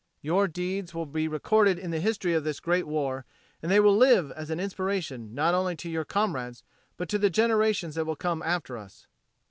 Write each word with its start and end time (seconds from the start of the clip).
Your 0.23 0.47
deeds 0.47 0.95
will 0.95 1.05
be 1.05 1.27
recorded 1.27 1.77
in 1.77 1.91
the 1.91 1.99
history 1.99 2.33
of 2.33 2.43
this 2.43 2.59
great 2.59 2.87
war 2.87 3.23
and 3.61 3.71
they 3.71 3.79
will 3.79 3.95
live 3.95 4.31
as 4.31 4.49
an 4.49 4.59
inspiration 4.59 5.35
not 5.35 5.53
only 5.53 5.75
to 5.75 5.91
your 5.91 6.05
comrades 6.05 6.63
but 6.97 7.07
to 7.09 7.19
the 7.19 7.29
generations 7.29 7.93
that 7.93 8.07
will 8.07 8.15
come 8.15 8.41
after 8.41 8.79
us." 8.79 9.05